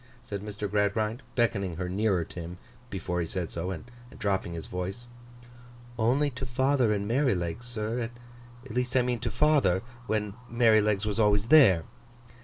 said 0.23 0.41
Mr. 0.41 0.67
Gradgrind, 0.67 1.21
beckoning 1.35 1.75
her 1.75 1.87
nearer 1.87 2.23
to 2.25 2.39
him 2.39 2.57
before 2.89 3.19
he 3.21 3.27
said 3.27 3.51
so, 3.51 3.69
and 3.69 3.85
dropping 4.17 4.55
his 4.55 4.65
voice. 4.65 5.05
'Only 5.99 6.31
to 6.31 6.43
father 6.43 6.91
and 6.91 7.07
Merrylegs, 7.07 7.67
sir. 7.67 8.09
At 8.65 8.71
least 8.71 8.95
I 8.97 9.03
mean 9.03 9.19
to 9.19 9.29
father, 9.29 9.83
when 10.07 10.33
Merrylegs 10.49 11.05
was 11.05 11.19
always 11.19 11.49
there. 11.49 11.83